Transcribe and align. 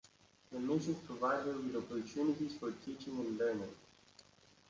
The 0.51 0.59
missions 0.59 0.97
provide 1.05 1.45
her 1.45 1.51
with 1.57 1.75
opportunities 1.75 2.57
for 2.57 2.71
teaching 2.71 3.19
and 3.19 3.37
learning. 3.37 3.75